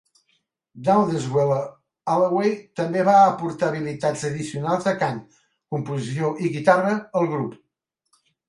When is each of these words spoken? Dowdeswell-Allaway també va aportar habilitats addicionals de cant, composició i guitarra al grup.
Dowdeswell-Allaway 0.85 2.55
també 2.81 3.05
va 3.11 3.15
aportar 3.27 3.69
habilitats 3.73 4.25
addicionals 4.33 4.89
de 4.91 4.97
cant, 5.05 5.23
composició 5.77 6.33
i 6.49 6.53
guitarra 6.57 6.97
al 7.21 7.31
grup. 7.37 7.55